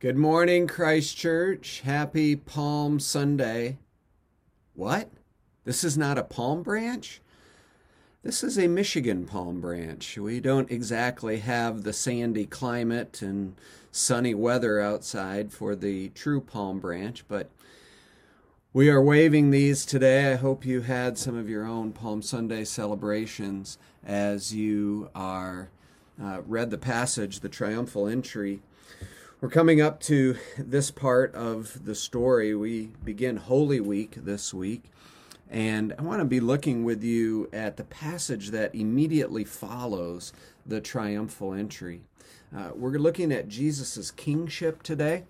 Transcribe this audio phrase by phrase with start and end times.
[0.00, 1.80] Good morning, Christchurch.
[1.80, 3.78] Happy Palm Sunday.
[4.74, 5.10] What?
[5.64, 7.20] This is not a palm branch?
[8.22, 10.16] This is a Michigan palm branch.
[10.16, 13.56] We don't exactly have the sandy climate and
[13.90, 17.50] sunny weather outside for the true palm branch, but
[18.72, 20.32] we are waving these today.
[20.32, 25.70] I hope you had some of your own Palm Sunday celebrations as you are
[26.22, 28.60] uh, read the passage, the triumphal entry
[29.40, 32.56] we're coming up to this part of the story.
[32.56, 34.90] We begin Holy Week this week,
[35.48, 40.32] and I want to be looking with you at the passage that immediately follows
[40.66, 42.00] the triumphal entry.
[42.56, 45.22] Uh, we're looking at Jesus' kingship today.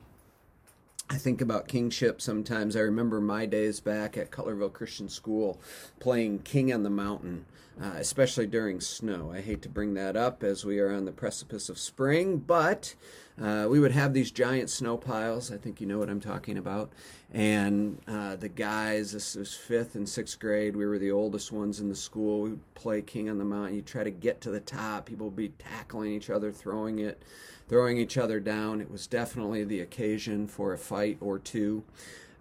[1.11, 2.77] I think about kingship sometimes.
[2.77, 5.61] I remember my days back at Cutlerville Christian School
[6.01, 7.45] playing King on the Mountain,
[7.83, 9.33] uh, especially during snow.
[9.35, 12.95] I hate to bring that up as we are on the precipice of spring, but
[13.41, 15.53] uh, we would have these giant snow piles.
[15.53, 16.91] I think you know what I'm talking about.
[17.33, 20.75] And uh, the guys, this was fifth and sixth grade.
[20.75, 22.43] We were the oldest ones in the school.
[22.43, 23.77] We would play King on the Mountain.
[23.77, 25.07] You try to get to the top.
[25.07, 27.23] People would be tackling each other, throwing it,
[27.69, 28.81] throwing each other down.
[28.81, 31.85] It was definitely the occasion for a fight or two.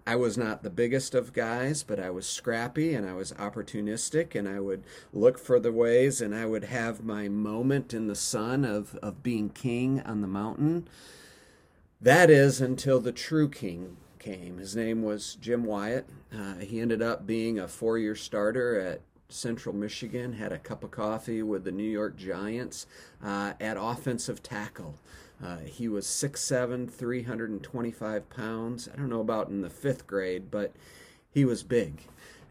[0.08, 4.34] I was not the biggest of guys, but I was scrappy and I was opportunistic
[4.34, 8.14] and I would look for the ways and I would have my moment in the
[8.14, 10.88] sun of, of being king on the mountain.
[12.00, 14.56] That is until the true king came.
[14.56, 16.08] His name was Jim Wyatt.
[16.34, 20.82] Uh, he ended up being a four year starter at Central Michigan, had a cup
[20.82, 22.86] of coffee with the New York Giants
[23.22, 24.94] uh, at offensive tackle.
[25.42, 28.88] Uh, he was 6'7, 325 pounds.
[28.92, 30.72] I don't know about in the fifth grade, but
[31.30, 32.02] he was big.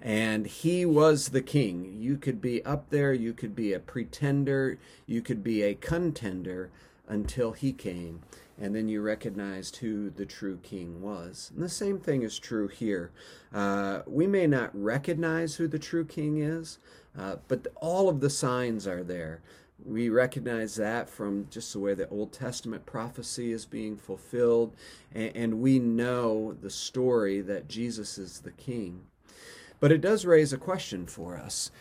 [0.02, 1.98] And he was the king.
[2.00, 6.70] You could be up there, you could be a pretender, you could be a contender
[7.08, 8.22] until he came.
[8.60, 11.52] And then you recognized who the true king was.
[11.54, 13.12] And the same thing is true here.
[13.54, 16.80] Uh, we may not recognize who the true king is,
[17.18, 19.42] uh, but all of the signs are there
[19.88, 24.76] we recognize that from just the way the Old Testament prophecy is being fulfilled,
[25.16, 29.06] and, and, we know the story that Jesus is the King.
[29.80, 31.72] But it does raise a question for us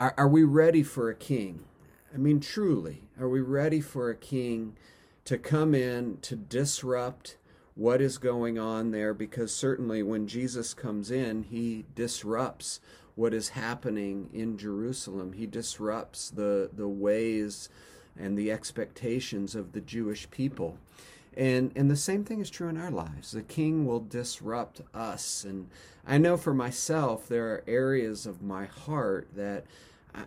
[0.00, 1.64] are, are we ready for a king?
[2.12, 4.76] I mean, truly, are we ready for a king
[5.24, 7.38] to come in to disrupt
[7.74, 9.14] what is going on there?
[9.14, 12.80] Because certainly when Jesus comes in, he disrupts
[13.14, 15.32] what is happening in Jerusalem.
[15.32, 17.68] He disrupts the, the ways
[18.18, 20.78] and the expectations of the Jewish people.
[21.36, 23.32] And, and the same thing is true in our lives.
[23.32, 25.44] The king will disrupt us.
[25.44, 25.68] And
[26.06, 29.64] I know for myself, there are areas of my heart that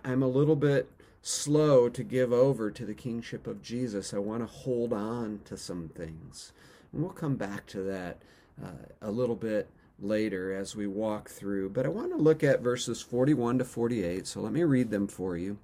[0.04, 4.14] I'm a little bit slow to give over to the kingship of Jesus.
[4.14, 6.52] I want to hold on to some things.
[6.92, 8.18] And we'll come back to that
[8.64, 11.70] uh, a little bit later as we walk through.
[11.70, 14.28] But I want to look at verses 41 to 48.
[14.28, 15.58] So let me read them for you.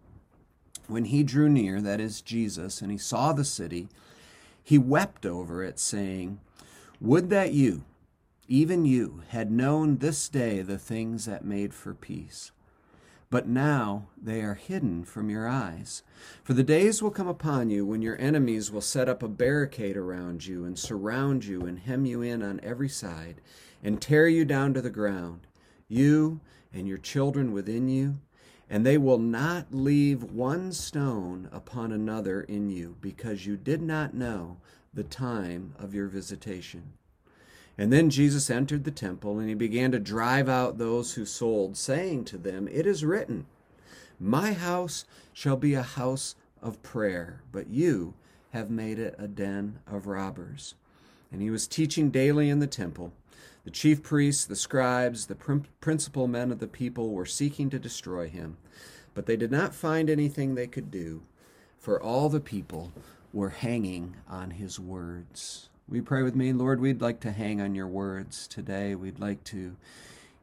[0.88, 3.88] When he drew near, that is Jesus, and he saw the city,
[4.62, 6.40] he wept over it, saying,
[7.00, 7.84] Would that you,
[8.48, 12.52] even you, had known this day the things that made for peace.
[13.30, 16.04] But now they are hidden from your eyes.
[16.44, 19.98] For the days will come upon you when your enemies will set up a barricade
[19.98, 23.42] around you and surround you and hem you in on every side
[23.84, 25.42] and tear you down to the ground,
[25.88, 26.40] you
[26.74, 28.16] and your children within you,
[28.70, 34.14] and they will not leave one stone upon another in you, because you did not
[34.14, 34.58] know
[34.94, 36.94] the time of your visitation.
[37.78, 41.76] And then Jesus entered the temple, and he began to drive out those who sold,
[41.76, 43.46] saying to them, It is written,
[44.20, 48.14] My house shall be a house of prayer, but you
[48.52, 50.76] have made it a den of robbers.
[51.32, 53.12] And he was teaching daily in the temple
[53.64, 58.28] the chief priests, the scribes, the principal men of the people were seeking to destroy
[58.28, 58.58] him,
[59.14, 61.24] but they did not find anything they could do,
[61.80, 62.92] for all the people
[63.32, 65.70] were hanging on his words.
[65.88, 68.96] We pray with me, Lord, we'd like to hang on your words today.
[68.96, 69.76] We'd like to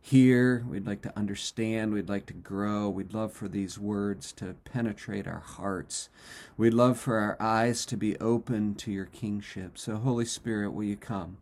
[0.02, 2.88] hear, we'd like to understand, we'd like to grow.
[2.88, 6.08] We'd love for these words to penetrate our hearts.
[6.56, 9.78] We'd love for our eyes to be open to your kingship.
[9.78, 11.38] So, Holy Spirit, will you come?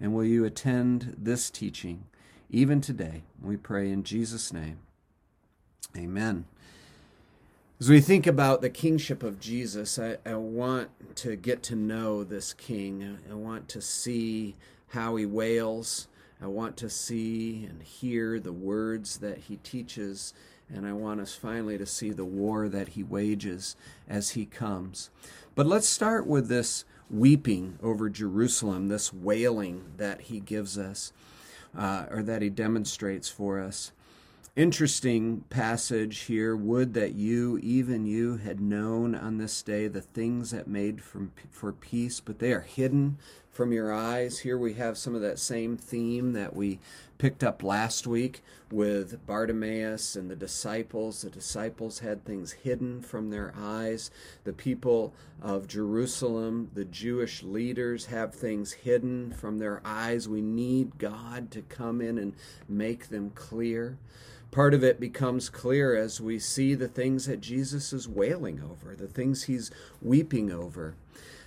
[0.00, 2.04] And will you attend this teaching
[2.50, 3.22] even today?
[3.42, 4.78] We pray in Jesus' name.
[5.96, 6.44] Amen.
[7.80, 12.24] As we think about the kingship of Jesus, I, I, want to get to know
[12.24, 13.18] this king.
[13.30, 14.56] I want to see
[14.88, 16.08] how he wails.
[16.42, 20.34] I want to see and hear the words that he teaches.
[20.68, 23.76] And I want us finally to see the war that he wages
[24.08, 25.10] as he comes.
[25.54, 31.12] But let's start with this weeping over Jerusalem, this wailing that he gives us,
[31.76, 33.92] uh, or that he demonstrates for us.
[34.56, 36.56] Interesting passage here.
[36.56, 41.32] Would that you, even you, had known on this day the things that made from,
[41.50, 43.18] for peace, but they are hidden
[43.58, 44.38] from your eyes.
[44.38, 46.78] Here we have some of that same theme that we
[47.18, 48.40] picked up last week
[48.70, 51.22] with Bartimaeus and the disciples.
[51.22, 54.12] The disciples had things hidden from their eyes.
[54.44, 55.12] The people
[55.42, 60.28] of Jerusalem, the Jewish leaders, have things hidden from their eyes.
[60.28, 62.34] We need God to come in and
[62.68, 63.98] make them clear.
[64.52, 68.94] Part of it becomes clear as we see the things that Jesus is wailing over,
[68.94, 70.94] the things he's weeping over.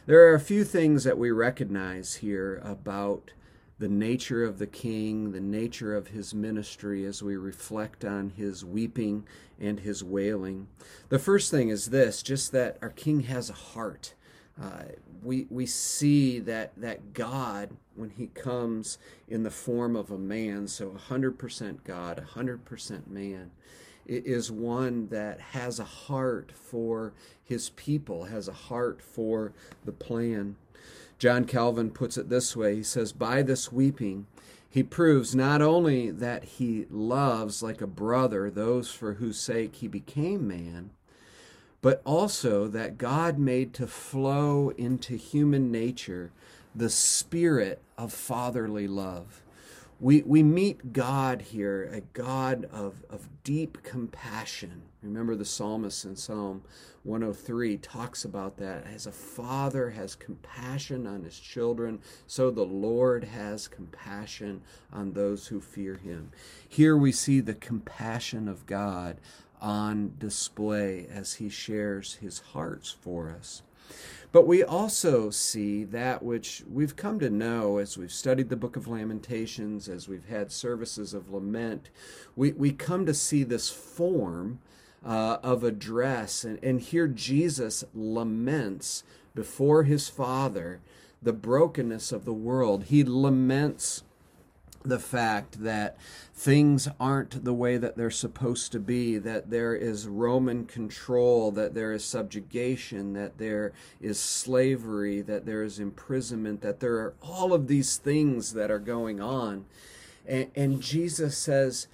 [0.08, 3.32] There are a few things that we recognize here about
[3.78, 8.66] the nature of the king, the nature of his ministry as we reflect on his
[8.66, 9.26] weeping
[9.60, 10.68] and his wailing.
[11.10, 14.16] The first thing is this just that our king has a heart.
[14.60, 14.86] Uh,
[15.22, 20.68] we, we see that, that God, when he comes in the form of a man,
[20.68, 23.52] so 100% God, 100% man,
[24.06, 27.14] is one that has a heart for
[27.44, 29.54] his people, has a heart for
[29.86, 30.56] the plan.
[31.20, 34.26] John Calvin puts it this way he says, By this weeping,
[34.70, 39.88] he proves not only that he loves like a brother those for whose sake he
[39.88, 40.92] became man,
[41.82, 46.32] but also that God made to flow into human nature
[46.74, 49.42] the spirit of fatherly love.
[50.02, 54.82] We, we meet God here, a God of, of deep compassion.
[55.04, 56.64] Remember the psalmist in Psalm
[57.04, 58.88] 103 talks about that.
[58.88, 65.46] As a father has compassion on his children, so the Lord has compassion on those
[65.46, 66.32] who fear him.
[66.68, 69.18] Here we see the compassion of God
[69.62, 73.62] on display as he shares his hearts for us.
[74.32, 78.76] But we also see that which we've come to know as we've studied the book
[78.78, 81.90] of Lamentations, as we've had services of lament.
[82.36, 84.60] We, we come to see this form
[85.06, 86.44] uh, of address.
[86.44, 89.04] And, and here Jesus laments
[89.36, 90.80] before his Father
[91.22, 92.86] the brokenness of the world.
[92.86, 94.04] He laments
[94.84, 95.98] the fact that
[96.34, 101.74] things aren't the way that they're supposed to be, that there is Roman control, that
[101.74, 107.54] there is subjugation, that there is slavery, that there is imprisonment, that there are all
[107.54, 109.66] of these things that are going on.
[110.28, 111.88] And, and Jesus says,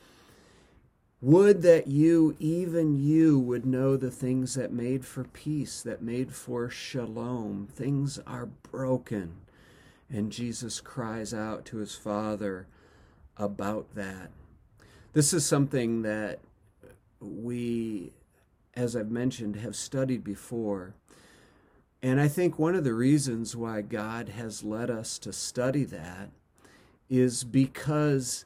[1.19, 6.33] would that you, even you, would know the things that made for peace, that made
[6.33, 7.67] for shalom.
[7.73, 9.37] Things are broken.
[10.09, 12.67] And Jesus cries out to his Father,
[13.37, 14.31] about that.
[15.13, 16.39] This is something that
[17.19, 18.13] we,
[18.75, 20.93] as I've mentioned, have studied before.
[22.01, 26.29] And I think one of the reasons why God has led us to study that
[27.09, 28.45] is because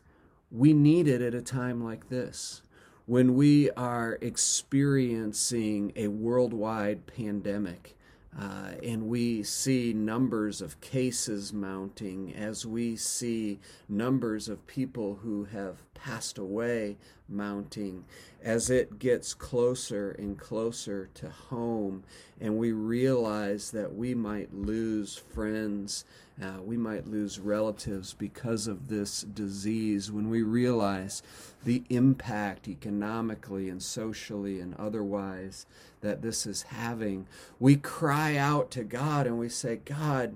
[0.50, 2.62] we need it at a time like this
[3.06, 7.98] when we are experiencing a worldwide pandemic
[8.40, 15.44] uh, and we see numbers of cases mounting, as we see numbers of people who
[15.46, 16.98] have passed away
[17.28, 18.06] mounting,
[18.42, 22.04] as it gets closer and closer to home,
[22.40, 26.06] and we realize that we might lose friends,
[26.42, 31.22] uh, we might lose relatives because of this disease, when we realize
[31.66, 35.66] the impact economically and socially and otherwise
[36.02, 37.28] that this is having,
[37.60, 40.36] we cry out to God and we say, God,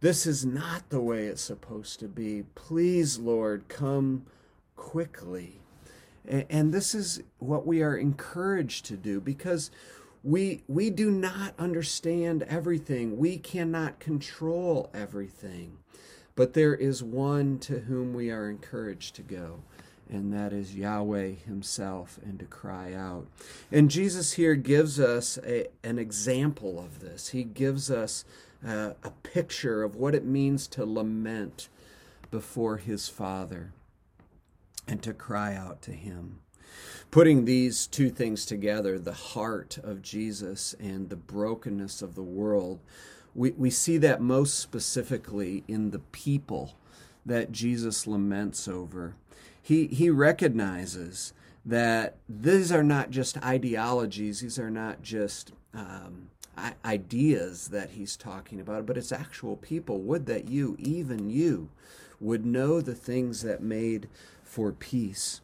[0.00, 2.44] this is not the way it's supposed to be.
[2.54, 4.26] Please, Lord, come
[4.76, 5.60] quickly.
[6.28, 9.70] And this is what we are encouraged to do because
[10.24, 13.16] we we do not understand everything.
[13.16, 15.78] We cannot control everything.
[16.34, 19.60] But there is one to whom we are encouraged to go
[20.10, 23.26] and that is Yahweh Himself, and to cry out.
[23.72, 27.28] And Jesus here gives us a, an example of this.
[27.28, 28.24] He gives us
[28.64, 31.68] a picture of what it means to lament
[32.30, 33.72] before His Father
[34.88, 36.40] and to cry out to Him.
[37.10, 42.80] Putting these two things together, the heart of Jesus and the brokenness of the world,
[43.34, 46.74] we, we see that most specifically in the people
[47.24, 49.14] that Jesus laments over
[49.66, 51.32] he, he recognizes
[51.64, 56.28] that these are not just ideologies, these are not just um,
[56.84, 59.98] ideas that he's talking about, but it's actual people.
[60.02, 61.70] Would that you, even you,
[62.20, 64.08] would know the things that made
[64.44, 65.40] for peace.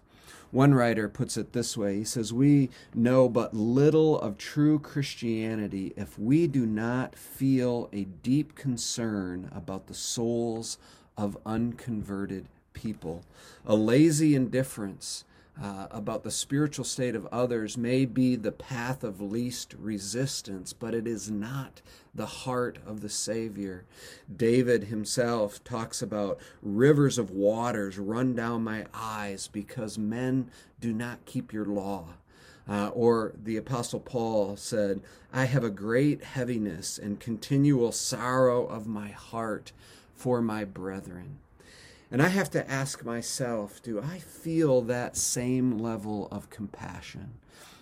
[0.53, 5.95] One writer puts it this way he says, We know but little of true Christianity
[5.97, 10.79] if we do not feel a deep concern about the souls
[11.17, 13.25] of unconverted people.
[13.67, 15.25] A lazy indifference
[15.61, 20.95] uh, about the spiritual state of others may be the path of least resistance, but
[20.95, 21.83] it is not
[22.15, 23.85] the heart of the Savior.
[24.35, 30.51] David himself talks about rivers of waters run down my eyes because men
[30.81, 32.07] do not keep your law.
[32.69, 35.01] Uh, or the Apostle Paul said,
[35.33, 39.73] I have a great heaviness and continual sorrow of my heart
[40.15, 41.39] for my brethren.
[42.13, 47.39] And I have to ask myself do I feel that same level of compassion?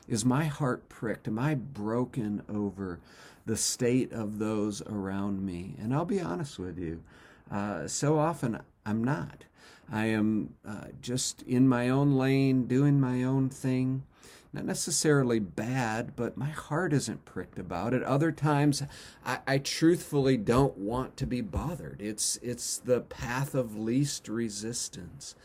[0.07, 1.27] Is my heart pricked?
[1.27, 3.01] Am I broken over
[3.45, 5.75] the state of those around me?
[5.81, 7.03] And I'll be honest with you,
[7.51, 9.47] uh, so often I'm not.
[9.91, 14.05] I am uh, just in my own lane, doing my own thing
[14.53, 18.03] not necessarily bad, but my heart isn't pricked about it.
[18.03, 18.83] Other times,
[19.25, 22.01] I, I, truthfully don't want to be bothered.
[22.01, 25.37] It's it's the path of least resistance.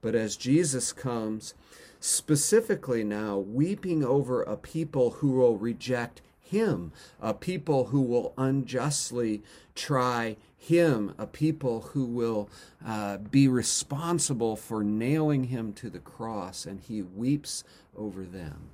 [0.00, 1.54] But as Jesus comes,
[2.00, 9.42] specifically now, weeping over a people who will reject him, a people who will unjustly
[9.74, 12.48] try him, a people who will
[12.84, 17.64] uh, be responsible for nailing him to the cross, and he weeps
[17.98, 18.70] over them.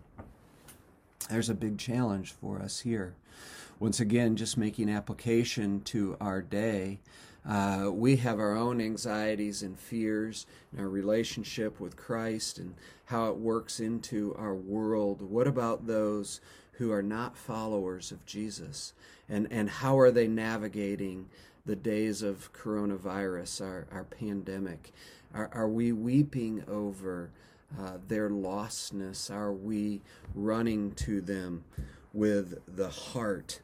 [1.30, 3.14] There's a big challenge for us here.
[3.80, 7.00] Once again, just making application to our day.
[7.48, 12.74] Uh, we have our own anxieties and fears in our relationship with Christ and
[13.06, 15.20] how it works into our world.
[15.20, 16.40] What about those
[16.72, 18.92] who are not followers of Jesus?
[19.28, 21.28] And, and how are they navigating
[21.66, 24.92] the days of coronavirus, our, our pandemic?
[25.34, 27.30] Are, are we weeping over
[27.78, 29.30] uh, their lostness?
[29.30, 30.02] Are we
[30.34, 31.64] running to them
[32.12, 33.60] with the heart,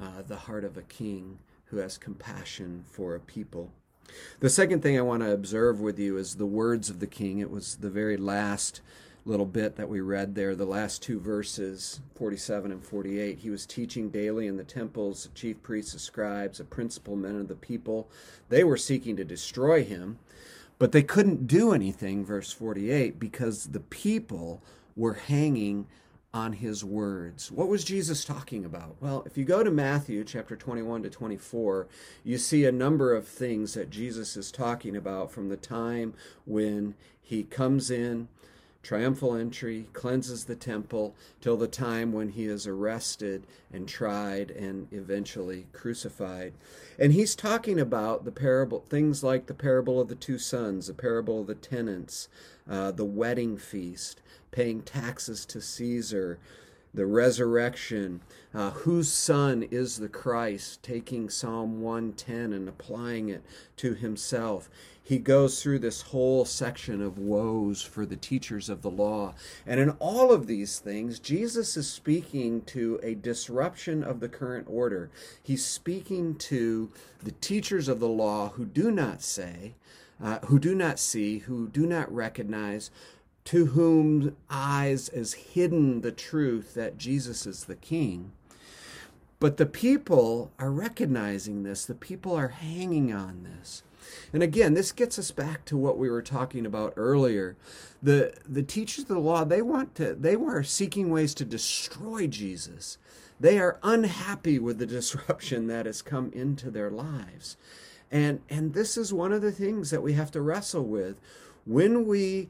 [0.00, 3.70] uh, the heart of a king who has compassion for a people?
[4.40, 7.38] The second thing I want to observe with you is the words of the king.
[7.38, 8.80] It was the very last
[9.24, 13.38] little bit that we read there, the last two verses, 47 and 48.
[13.38, 17.36] He was teaching daily in the temples, the chief priests, the scribes, the principal men
[17.36, 18.08] of the people.
[18.48, 20.18] They were seeking to destroy him.
[20.80, 24.62] But they couldn't do anything, verse 48, because the people
[24.96, 25.86] were hanging
[26.32, 27.52] on his words.
[27.52, 28.96] What was Jesus talking about?
[28.98, 31.86] Well, if you go to Matthew chapter 21 to 24,
[32.24, 36.14] you see a number of things that Jesus is talking about from the time
[36.46, 38.28] when he comes in
[38.82, 44.88] triumphal entry, cleanses the temple, till the time when he is arrested and tried and
[44.92, 46.54] eventually crucified.
[46.98, 50.94] And he's talking about the parable, things like the parable of the two sons, the
[50.94, 52.28] parable of the tenants,
[52.68, 56.38] uh, the wedding feast, paying taxes to Caesar,
[56.92, 58.20] the resurrection,
[58.52, 63.44] uh, whose son is the Christ, taking Psalm 110 and applying it
[63.76, 64.68] to himself.
[65.02, 69.34] He goes through this whole section of woes for the teachers of the law.
[69.66, 74.66] And in all of these things, Jesus is speaking to a disruption of the current
[74.68, 75.10] order.
[75.42, 76.92] He's speaking to
[77.22, 79.74] the teachers of the law who do not say,
[80.22, 82.92] uh, who do not see, who do not recognize,
[83.44, 88.32] to whom eyes is hidden the truth that Jesus is the King.
[89.38, 93.82] But the people are recognizing this, the people are hanging on this.
[94.32, 97.56] And again, this gets us back to what we were talking about earlier.
[98.02, 102.26] The the teachers of the law, they want to they were seeking ways to destroy
[102.26, 102.98] Jesus.
[103.38, 107.56] They are unhappy with the disruption that has come into their lives.
[108.10, 111.20] And and this is one of the things that we have to wrestle with
[111.64, 112.48] when we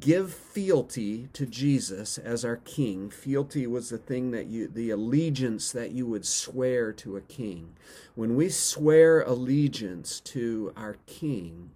[0.00, 3.10] give fealty to Jesus as our king.
[3.10, 7.74] Fealty was the thing that you, the allegiance that you would swear to a king.
[8.14, 11.70] When we swear allegiance to our king,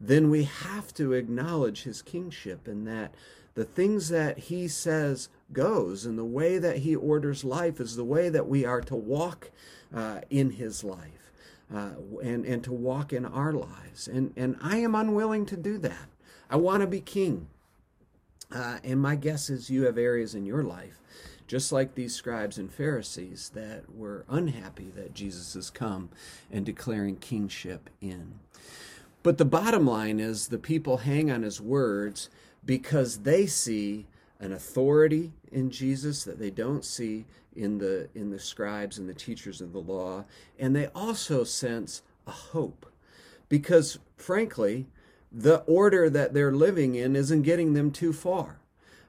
[0.00, 3.14] then we have to acknowledge his kingship and that
[3.54, 8.04] the things that he says goes and the way that he orders life is the
[8.04, 9.50] way that we are to walk
[9.94, 11.32] uh, in his life
[11.74, 11.90] uh,
[12.22, 14.08] and, and to walk in our lives.
[14.08, 16.08] And, and I am unwilling to do that.
[16.50, 17.46] I want to be king.
[18.52, 21.00] Uh, and my guess is you have areas in your life,
[21.46, 26.10] just like these scribes and Pharisees, that were unhappy that Jesus has come
[26.50, 28.40] and declaring kingship in.
[29.22, 32.28] But the bottom line is the people hang on his words
[32.64, 34.06] because they see
[34.40, 39.14] an authority in Jesus that they don't see in the in the scribes and the
[39.14, 40.24] teachers of the law
[40.58, 42.86] and they also sense a hope
[43.48, 44.86] because frankly
[45.32, 48.60] the order that they're living in isn't getting them too far.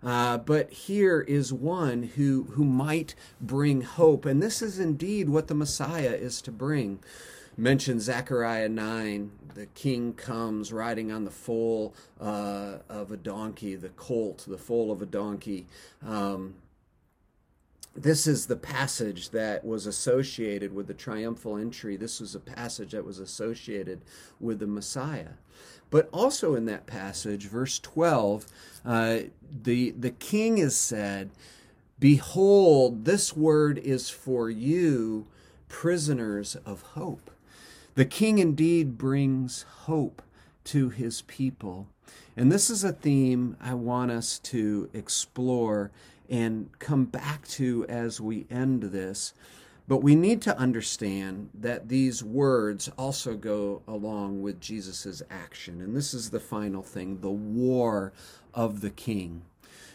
[0.03, 4.25] Uh, but here is one who, who might bring hope.
[4.25, 6.99] And this is indeed what the Messiah is to bring.
[7.55, 9.31] Mention Zechariah 9.
[9.53, 14.91] The king comes riding on the foal uh, of a donkey, the colt, the foal
[14.91, 15.67] of a donkey.
[16.05, 16.55] Um,
[17.93, 21.97] this is the passage that was associated with the triumphal entry.
[21.97, 24.01] This was a passage that was associated
[24.39, 25.33] with the Messiah.
[25.91, 28.47] But also in that passage, verse 12,
[28.83, 29.19] uh,
[29.63, 31.29] the, the king is said,
[31.99, 35.27] Behold, this word is for you,
[35.67, 37.29] prisoners of hope.
[37.93, 40.23] The king indeed brings hope
[40.63, 41.87] to his people.
[42.35, 45.91] And this is a theme I want us to explore
[46.29, 49.33] and come back to as we end this.
[49.91, 55.81] But we need to understand that these words also go along with Jesus' action.
[55.81, 58.13] And this is the final thing the war
[58.53, 59.41] of the king.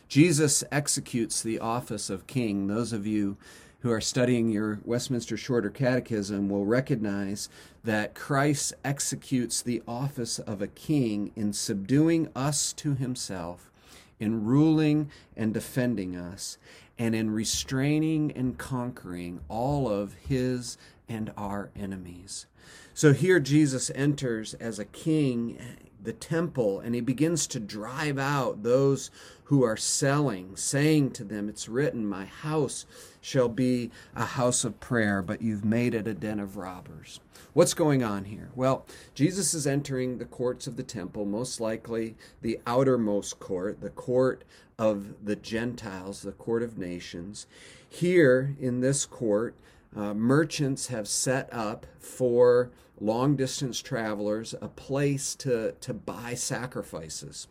[0.07, 2.67] Jesus executes the office of king.
[2.67, 3.39] Those of you
[3.81, 7.49] who are studying your Westminster Shorter Catechism will recognize
[7.83, 13.71] that Christ executes the office of a king in subduing us to himself
[14.19, 16.59] in ruling and defending us,
[16.99, 22.47] and in restraining and conquering all of his and our enemies.
[22.95, 25.59] So here Jesus enters as a king
[26.07, 29.11] the temple and he begins to drive out those
[29.45, 32.87] who are selling, saying to them, It's written, My house
[33.21, 37.21] shall be a house of prayer, but you've made it a den of robbers.
[37.53, 38.51] What's going on here?
[38.55, 43.91] Well, Jesus is entering the courts of the temple, most likely the outermost court, the
[43.91, 44.45] court
[44.79, 47.47] of the Gentiles, the court of nations.
[47.89, 49.55] Here in this court,
[49.97, 57.49] uh, merchants have set up for long distance travelers a place to, to buy sacrifices.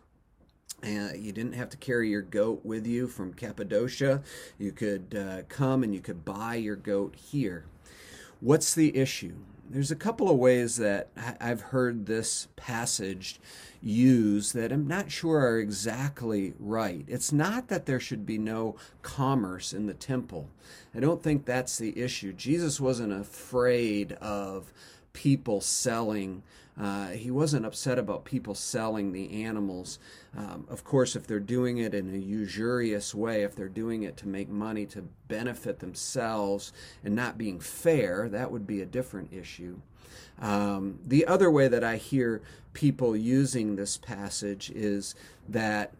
[0.84, 4.22] Uh, you didn't have to carry your goat with you from Cappadocia.
[4.60, 7.66] You could uh, come and you could buy your goat here.
[8.40, 9.36] What's the issue?
[9.68, 11.10] There's a couple of ways that
[11.42, 13.40] I've heard this passage
[13.82, 17.04] used that I'm not sure are exactly right.
[17.08, 20.50] It's not that there should be no commerce in the temple.
[20.94, 22.32] I don't think that's the issue.
[22.34, 24.72] Jesus wasn't afraid of
[25.16, 26.44] people selling.
[26.80, 29.98] Uh, he wasn't upset about people selling the animals.
[30.38, 34.18] Um, of course, if they're doing it in a usurious way, if they're doing it
[34.18, 36.74] to make money to benefit themselves
[37.04, 39.80] and not being fair, that would be a different issue.
[40.42, 42.42] Um, the other way that I hear
[42.74, 45.16] people using this passage is
[45.48, 45.94] that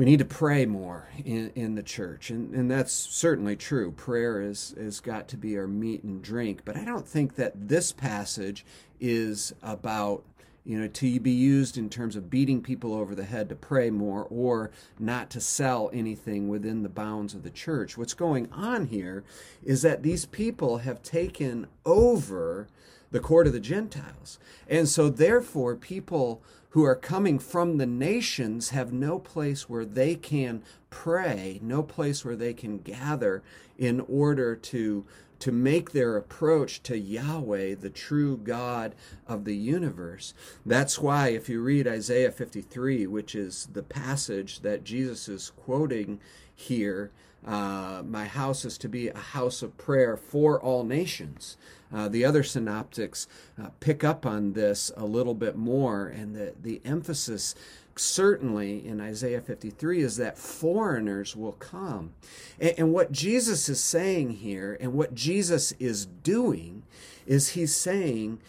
[0.00, 2.30] we need to pray more in, in the church.
[2.30, 3.92] And, and that's certainly true.
[3.92, 6.62] Prayer is, is got to be our meat and drink.
[6.64, 8.64] But I don't think that this passage
[8.98, 10.24] is about,
[10.64, 13.90] you know, to be used in terms of beating people over the head to pray
[13.90, 17.98] more or not to sell anything within the bounds of the church.
[17.98, 19.22] What's going on here
[19.62, 22.68] is that these people have taken over
[23.10, 24.38] the court of the Gentiles.
[24.68, 30.14] And so, therefore, people who are coming from the nations have no place where they
[30.14, 33.42] can pray, no place where they can gather
[33.76, 35.04] in order to
[35.40, 38.94] to make their approach to Yahweh, the true God
[39.26, 40.34] of the universe.
[40.64, 46.20] That's why, if you read Isaiah 53, which is the passage that Jesus is quoting
[46.54, 47.10] here,
[47.46, 51.56] uh, my house is to be a house of prayer for all nations.
[51.92, 53.26] Uh, the other synoptics
[53.60, 57.54] uh, pick up on this a little bit more, and the, the emphasis
[57.96, 62.12] certainly in Isaiah 53 is that foreigners will come.
[62.60, 66.82] And, and what Jesus is saying here, and what Jesus is doing,
[67.26, 68.40] is he's saying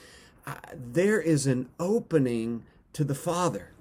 [0.46, 3.72] uh, there is an opening to the Father,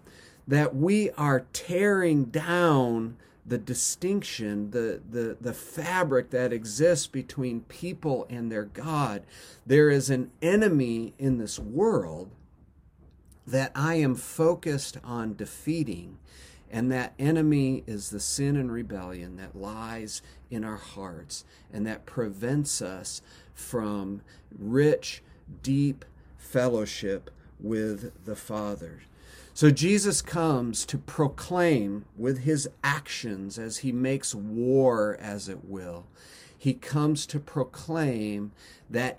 [0.46, 3.16] that we are tearing down
[3.50, 9.24] the distinction, the, the, the fabric that exists between people and their God.
[9.66, 12.30] There is an enemy in this world
[13.44, 16.18] that I am focused on defeating.
[16.70, 22.06] And that enemy is the sin and rebellion that lies in our hearts and that
[22.06, 23.20] prevents us
[23.52, 24.22] from
[24.56, 25.24] rich,
[25.64, 26.04] deep
[26.38, 29.00] fellowship with the Father.
[29.52, 36.06] So Jesus comes to proclaim with his actions as he makes war, as it will.
[36.56, 38.52] He comes to proclaim
[38.88, 39.18] that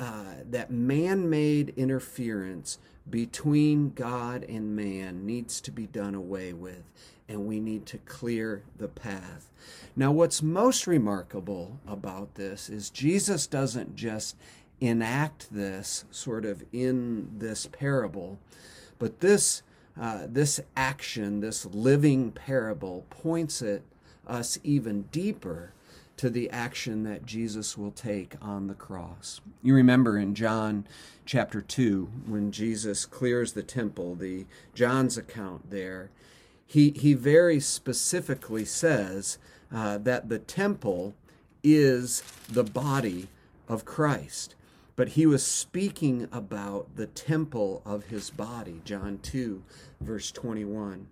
[0.00, 6.82] uh, that man-made interference between God and man needs to be done away with,
[7.28, 9.48] and we need to clear the path.
[9.94, 14.36] Now, what's most remarkable about this is Jesus doesn't just
[14.80, 18.38] enact this sort of in this parable,
[18.98, 19.62] but this
[20.00, 23.82] uh, this action, this living parable, points it
[24.26, 25.72] us even deeper
[26.16, 29.40] to the action that Jesus will take on the cross.
[29.62, 30.86] You remember in John
[31.24, 36.10] chapter 2 when Jesus clears the temple, the John's account there,
[36.66, 39.38] he, he very specifically says
[39.72, 41.14] uh, that the temple
[41.62, 43.28] is the body
[43.68, 44.54] of Christ.
[44.94, 49.62] But he was speaking about the temple of his body, John 2,
[50.00, 51.08] verse 21.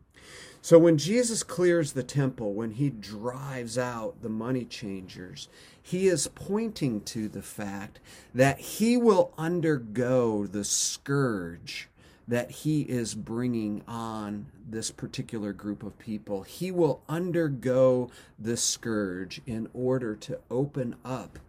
[0.62, 5.48] So when Jesus clears the temple, when he drives out the money changers,
[5.82, 8.00] he is pointing to the fact
[8.34, 11.88] that he will undergo the scourge
[12.28, 16.42] that he is bringing on this particular group of people.
[16.42, 21.40] He will undergo the scourge in order to open up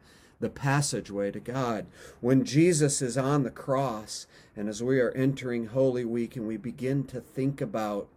[0.42, 1.86] the passageway to God.
[2.20, 6.58] When Jesus is on the cross, and as we are entering Holy Week and we
[6.58, 8.10] begin to think about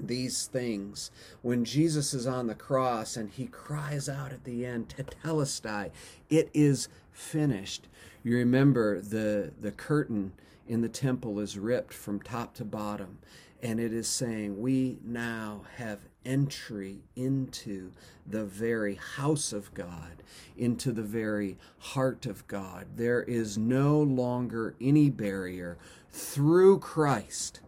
[0.00, 1.10] these things,
[1.42, 5.90] when Jesus is on the cross and he cries out at the end, Tetelestai,
[6.28, 7.86] it is finished.
[8.24, 10.32] You remember the, the curtain
[10.66, 13.18] in the temple is ripped from top to bottom,
[13.64, 17.92] and it is saying, We now have entry into
[18.26, 20.22] the very house of God,
[20.54, 22.86] into the very heart of God.
[22.96, 25.78] There is no longer any barrier.
[26.10, 27.60] Through Christ,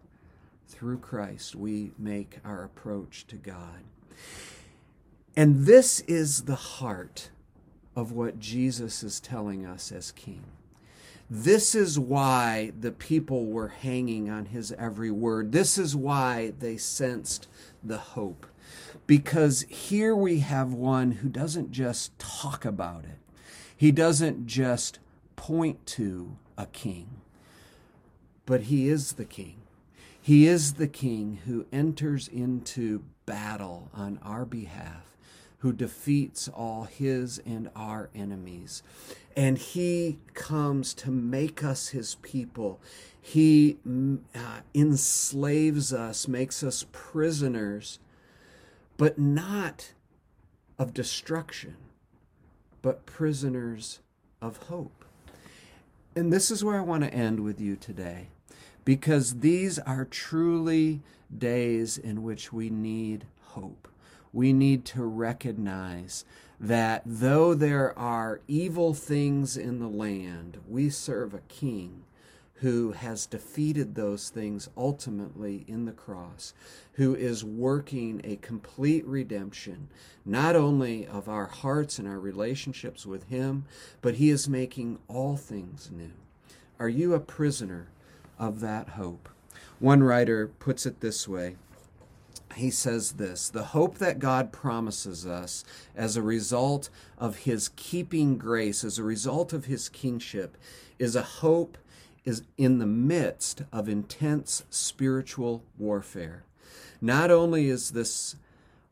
[0.67, 3.83] through Christ, we make our approach to God.
[5.35, 7.31] And this is the heart
[7.95, 10.43] of what Jesus is telling us as King.
[11.29, 15.51] This is why the people were hanging on his every word.
[15.51, 17.47] This is why they sensed
[17.83, 18.45] the hope.
[19.05, 23.19] Because here we have one who doesn't just talk about it,
[23.75, 24.99] he doesn't just
[25.35, 27.21] point to a king,
[28.45, 29.57] but he is the king.
[30.19, 35.03] He is the king who enters into battle on our behalf
[35.67, 38.81] who defeats all his and our enemies.
[39.35, 42.79] And he comes to make us his people.
[43.19, 43.75] He
[44.33, 47.99] uh, enslaves us, makes us prisoners,
[48.95, 49.91] but not
[50.79, 51.75] of destruction,
[52.81, 53.99] but prisoners
[54.41, 55.03] of hope.
[56.15, 58.29] And this is where I want to end with you today,
[58.85, 61.01] because these are truly
[61.37, 63.89] days in which we need hope
[64.37, 66.23] we need to recognize
[66.59, 72.03] that though there are evil things in the land, we serve a king
[72.57, 76.53] who has defeated those things ultimately in the cross,
[76.93, 79.87] who is working a complete redemption,
[80.23, 83.65] not only of our hearts and our relationships with Him,
[84.03, 86.13] but He is making all things new.
[86.77, 87.87] Are you a prisoner
[88.37, 89.29] of that hope?
[89.79, 91.55] One writer puts it this way
[92.57, 95.63] he says this the hope that God promises us
[95.95, 100.57] as a result of his keeping grace, as a result of his kingship,
[100.99, 101.77] is a hope
[102.25, 106.43] is in the midst of intense spiritual warfare.
[106.99, 108.35] Not only is this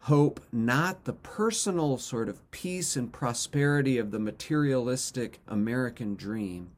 [0.01, 6.69] hope not the personal sort of peace and prosperity of the materialistic American dream,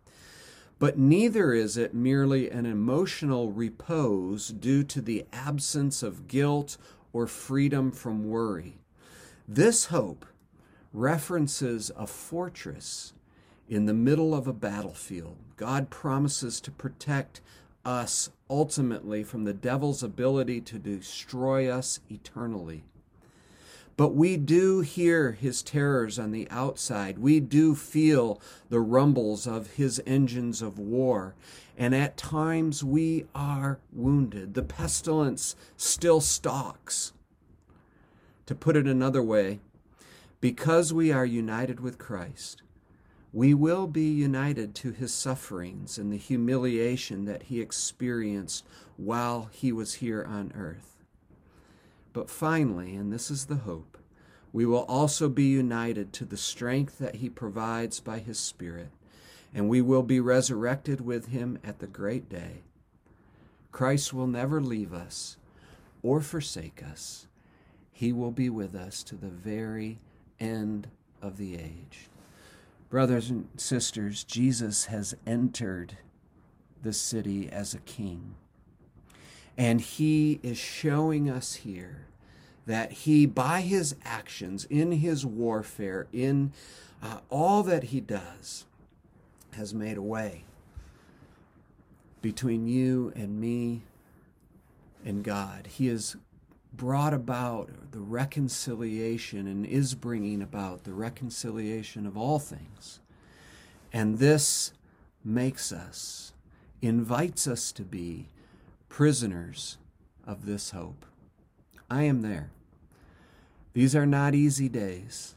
[0.80, 6.78] but neither is it merely an emotional repose due to the absence of guilt
[7.13, 8.78] or freedom from worry.
[9.48, 10.26] This hope
[10.94, 13.13] references a fortress
[13.68, 15.38] in the middle of a battlefield.
[15.56, 17.42] God promises to protect
[17.84, 22.84] us ultimately from the devil's ability to destroy us eternally.
[23.98, 27.18] But we do hear his terrors on the outside.
[27.18, 31.34] We do feel the rumbles of his engines of war.
[31.76, 34.54] And at times we are wounded.
[34.54, 37.12] The pestilence still stalks.
[38.46, 39.60] To put it another way,
[40.40, 42.62] because we are united with Christ,
[43.34, 48.64] we will be united to his sufferings and the humiliation that he experienced
[48.96, 50.97] while he was here on earth.
[52.18, 53.96] But finally, and this is the hope,
[54.52, 58.90] we will also be united to the strength that He provides by His Spirit,
[59.54, 62.64] and we will be resurrected with Him at the great day.
[63.72, 65.38] Christ will never leave us
[66.02, 67.28] or forsake us.
[67.92, 70.00] He will be with us to the very
[70.40, 70.88] end
[71.22, 72.10] of the age.
[72.90, 76.00] Brothers and sisters, Jesus has entered
[76.82, 78.34] the city as a king.
[79.58, 82.06] And he is showing us here
[82.67, 86.52] that he, by his actions, in his warfare, in
[87.02, 88.65] uh, all that he does,
[89.54, 90.43] has made a way
[92.22, 93.82] between you and me
[95.04, 95.67] and God.
[95.67, 96.17] He has
[96.74, 103.00] brought about the reconciliation and is bringing about the reconciliation of all things.
[103.93, 104.74] And this
[105.24, 106.34] makes us,
[106.82, 108.28] invites us to be
[108.89, 109.78] prisoners
[110.26, 111.06] of this hope.
[111.89, 112.52] I am there.
[113.73, 115.36] These are not easy days.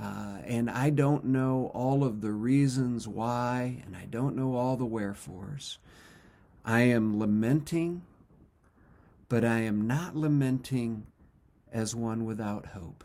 [0.00, 4.76] Uh, and I don't know all of the reasons why, and I don't know all
[4.76, 5.78] the wherefores.
[6.64, 8.02] I am lamenting,
[9.28, 11.06] but I am not lamenting
[11.72, 13.02] as one without hope,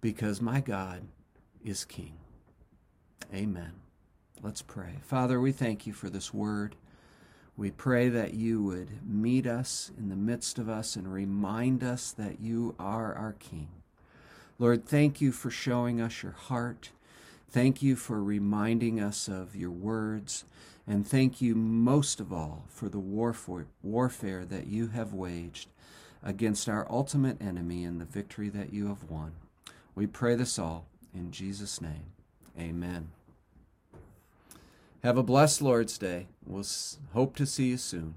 [0.00, 1.02] because my God
[1.64, 2.18] is King.
[3.32, 3.72] Amen.
[4.42, 4.96] Let's pray.
[5.02, 6.76] Father, we thank you for this word.
[7.58, 12.12] We pray that you would meet us in the midst of us and remind us
[12.12, 13.66] that you are our King.
[14.60, 16.90] Lord, thank you for showing us your heart.
[17.50, 20.44] Thank you for reminding us of your words.
[20.86, 25.68] And thank you most of all for the warfare that you have waged
[26.22, 29.32] against our ultimate enemy and the victory that you have won.
[29.96, 32.12] We pray this all in Jesus' name.
[32.56, 33.08] Amen.
[35.04, 36.26] Have a blessed Lord's Day.
[36.44, 36.66] We'll
[37.12, 38.14] hope to see you soon.